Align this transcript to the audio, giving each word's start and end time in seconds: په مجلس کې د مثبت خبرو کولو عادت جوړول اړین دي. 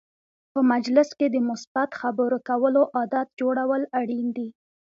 په 0.53 0.59
مجلس 0.71 1.09
کې 1.19 1.27
د 1.31 1.37
مثبت 1.49 1.89
خبرو 2.01 2.37
کولو 2.49 2.81
عادت 2.97 3.27
جوړول 3.39 3.81
اړین 3.99 4.27
دي. 4.37 4.49